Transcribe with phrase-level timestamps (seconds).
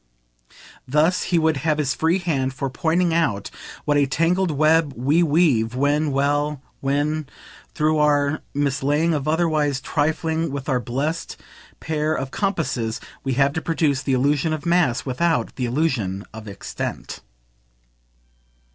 [0.87, 3.51] Thus he would have his free hand for pointing out
[3.85, 7.27] what a tangled web we weave when well, when,
[7.75, 11.37] through our mislaying or otherwise trifling with our blest
[11.79, 16.47] pair of compasses, we have to produce the illusion of mass without the illusion of
[16.47, 17.19] extent.